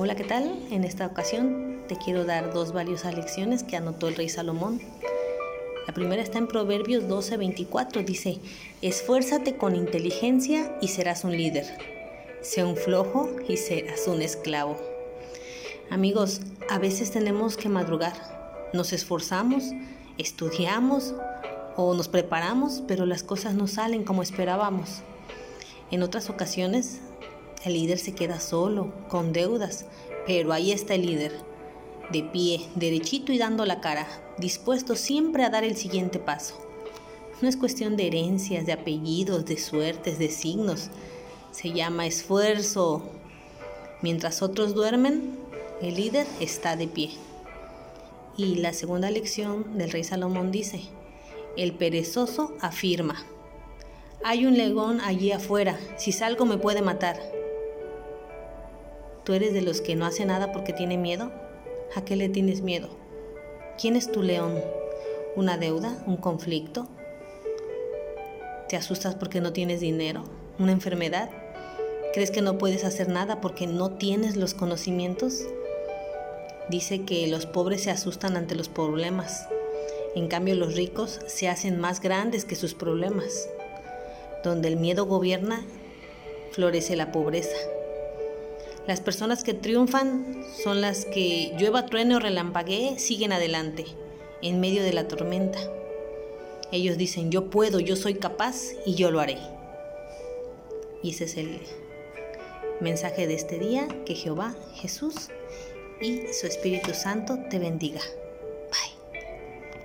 Hola, 0.00 0.14
¿qué 0.14 0.22
tal? 0.22 0.64
En 0.70 0.84
esta 0.84 1.06
ocasión 1.06 1.82
te 1.88 1.96
quiero 1.96 2.24
dar 2.24 2.52
dos 2.52 2.72
valiosas 2.72 3.16
lecciones 3.16 3.64
que 3.64 3.76
anotó 3.76 4.06
el 4.06 4.14
rey 4.14 4.28
Salomón. 4.28 4.80
La 5.88 5.92
primera 5.92 6.22
está 6.22 6.38
en 6.38 6.46
Proverbios 6.46 7.08
12:24. 7.08 8.04
Dice, 8.04 8.38
esfuérzate 8.80 9.56
con 9.56 9.74
inteligencia 9.74 10.78
y 10.80 10.86
serás 10.86 11.24
un 11.24 11.32
líder. 11.36 11.66
Sé 12.42 12.62
un 12.62 12.76
flojo 12.76 13.28
y 13.48 13.56
serás 13.56 14.06
un 14.06 14.22
esclavo. 14.22 14.76
Amigos, 15.90 16.42
a 16.70 16.78
veces 16.78 17.10
tenemos 17.10 17.56
que 17.56 17.68
madrugar. 17.68 18.14
Nos 18.72 18.92
esforzamos, 18.92 19.64
estudiamos 20.16 21.12
o 21.74 21.94
nos 21.94 22.06
preparamos, 22.06 22.84
pero 22.86 23.04
las 23.04 23.24
cosas 23.24 23.54
no 23.54 23.66
salen 23.66 24.04
como 24.04 24.22
esperábamos. 24.22 25.02
En 25.90 26.04
otras 26.04 26.30
ocasiones, 26.30 27.00
el 27.64 27.74
líder 27.74 27.98
se 27.98 28.14
queda 28.14 28.40
solo, 28.40 28.92
con 29.08 29.32
deudas, 29.32 29.84
pero 30.26 30.52
ahí 30.52 30.72
está 30.72 30.94
el 30.94 31.06
líder, 31.06 31.32
de 32.10 32.22
pie, 32.22 32.60
derechito 32.74 33.32
y 33.32 33.38
dando 33.38 33.64
la 33.66 33.80
cara, 33.80 34.06
dispuesto 34.38 34.96
siempre 34.96 35.44
a 35.44 35.50
dar 35.50 35.64
el 35.64 35.76
siguiente 35.76 36.18
paso. 36.18 36.54
No 37.40 37.48
es 37.48 37.56
cuestión 37.56 37.96
de 37.96 38.08
herencias, 38.08 38.66
de 38.66 38.72
apellidos, 38.72 39.44
de 39.44 39.58
suertes, 39.58 40.18
de 40.18 40.28
signos. 40.28 40.90
Se 41.52 41.70
llama 41.72 42.06
esfuerzo. 42.06 43.02
Mientras 44.02 44.42
otros 44.42 44.74
duermen, 44.74 45.38
el 45.80 45.94
líder 45.94 46.26
está 46.40 46.74
de 46.74 46.88
pie. 46.88 47.10
Y 48.36 48.56
la 48.56 48.72
segunda 48.72 49.10
lección 49.10 49.78
del 49.78 49.90
rey 49.90 50.02
Salomón 50.02 50.50
dice, 50.50 50.80
el 51.56 51.72
perezoso 51.72 52.56
afirma, 52.60 53.24
hay 54.24 54.46
un 54.46 54.56
león 54.56 55.00
allí 55.00 55.30
afuera, 55.30 55.78
si 55.96 56.10
salgo 56.10 56.44
me 56.44 56.58
puede 56.58 56.82
matar. 56.82 57.37
¿Tú 59.28 59.34
eres 59.34 59.52
de 59.52 59.60
los 59.60 59.82
que 59.82 59.94
no 59.94 60.06
hace 60.06 60.24
nada 60.24 60.52
porque 60.52 60.72
tiene 60.72 60.96
miedo? 60.96 61.30
¿A 61.94 62.02
qué 62.02 62.16
le 62.16 62.30
tienes 62.30 62.62
miedo? 62.62 62.88
¿Quién 63.78 63.94
es 63.94 64.10
tu 64.10 64.22
león? 64.22 64.54
¿Una 65.36 65.58
deuda? 65.58 66.02
¿Un 66.06 66.16
conflicto? 66.16 66.88
¿Te 68.70 68.76
asustas 68.76 69.16
porque 69.16 69.42
no 69.42 69.52
tienes 69.52 69.80
dinero? 69.80 70.24
¿Una 70.58 70.72
enfermedad? 70.72 71.28
¿Crees 72.14 72.30
que 72.30 72.40
no 72.40 72.56
puedes 72.56 72.84
hacer 72.86 73.10
nada 73.10 73.42
porque 73.42 73.66
no 73.66 73.98
tienes 73.98 74.36
los 74.36 74.54
conocimientos? 74.54 75.42
Dice 76.70 77.04
que 77.04 77.26
los 77.26 77.44
pobres 77.44 77.82
se 77.82 77.90
asustan 77.90 78.34
ante 78.34 78.54
los 78.54 78.70
problemas. 78.70 79.46
En 80.14 80.28
cambio, 80.28 80.54
los 80.54 80.74
ricos 80.74 81.20
se 81.26 81.50
hacen 81.50 81.78
más 81.78 82.00
grandes 82.00 82.46
que 82.46 82.56
sus 82.56 82.72
problemas. 82.72 83.46
Donde 84.42 84.68
el 84.68 84.78
miedo 84.78 85.04
gobierna, 85.04 85.66
florece 86.52 86.96
la 86.96 87.12
pobreza. 87.12 87.58
Las 88.88 89.02
personas 89.02 89.44
que 89.44 89.52
triunfan 89.52 90.42
son 90.64 90.80
las 90.80 91.04
que 91.04 91.52
llueva, 91.58 91.84
truene 91.84 92.16
o 92.16 92.20
relampaguee, 92.20 92.98
siguen 92.98 93.32
adelante, 93.32 93.84
en 94.40 94.60
medio 94.60 94.82
de 94.82 94.94
la 94.94 95.06
tormenta. 95.06 95.58
Ellos 96.72 96.96
dicen, 96.96 97.30
yo 97.30 97.50
puedo, 97.50 97.80
yo 97.80 97.96
soy 97.96 98.14
capaz 98.14 98.72
y 98.86 98.94
yo 98.94 99.10
lo 99.10 99.20
haré. 99.20 99.36
Y 101.02 101.10
ese 101.10 101.24
es 101.24 101.36
el 101.36 101.60
mensaje 102.80 103.26
de 103.26 103.34
este 103.34 103.58
día, 103.58 103.86
que 104.06 104.14
Jehová, 104.14 104.56
Jesús 104.76 105.28
y 106.00 106.22
su 106.32 106.46
Espíritu 106.46 106.94
Santo 106.94 107.38
te 107.50 107.58
bendiga. 107.58 108.00